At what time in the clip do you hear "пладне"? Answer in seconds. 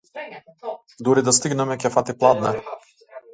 2.25-2.55